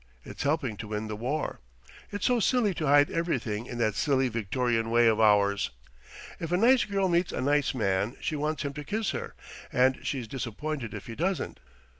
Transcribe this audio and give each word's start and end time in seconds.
It's 0.23 0.41
helping 0.41 0.77
to 0.77 0.87
win 0.87 1.07
the 1.09 1.15
war. 1.15 1.59
It's 2.11 2.25
so 2.25 2.39
silly 2.39 2.73
to 2.73 2.87
hide 2.87 3.11
everything 3.11 3.67
in 3.67 3.77
that 3.77 3.93
silly 3.93 4.29
Victorian 4.29 4.89
way 4.89 5.05
of 5.05 5.19
ours. 5.19 5.69
If 6.39 6.51
a 6.51 6.57
nice 6.57 6.85
girl 6.85 7.07
meets 7.07 7.31
a 7.31 7.39
nice 7.39 7.75
man 7.75 8.17
she 8.19 8.35
wants 8.35 8.63
him 8.63 8.73
to 8.73 8.83
kiss 8.83 9.11
her, 9.11 9.35
and 9.71 9.99
she's 10.01 10.27
disappointed 10.27 10.95
if 10.95 11.05
he 11.05 11.13
doesn't. 11.13 11.59